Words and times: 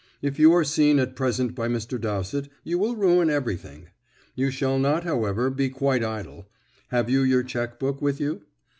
"If 0.19 0.39
you 0.39 0.51
are 0.53 0.63
seen 0.63 0.97
at 0.97 1.15
present 1.15 1.53
by 1.53 1.67
Mr. 1.67 2.01
Dowsett, 2.01 2.49
you 2.63 2.79
will 2.79 2.95
ruin 2.95 3.29
everything. 3.29 3.89
You 4.33 4.49
shall 4.49 4.79
not, 4.79 5.03
however, 5.03 5.51
be 5.51 5.69
quite 5.69 6.03
idle. 6.03 6.47
Have 6.87 7.07
you 7.07 7.21
your 7.21 7.43
cheque 7.43 7.77
book 7.79 8.01
with 8.01 8.19
you?" 8.19 8.41